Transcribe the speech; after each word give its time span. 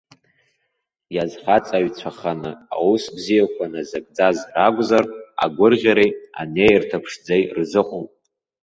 Иазхаҵаҩцәаханы, 1.15 2.51
аус 2.75 3.03
бзиақәа 3.15 3.65
назыгӡаз 3.71 4.37
ракәзар, 4.55 5.05
агәырӷьареи, 5.43 6.11
анеирҭа 6.41 6.97
ԥшӡеи 7.03 7.43
рзыҟоуп. 7.57 8.09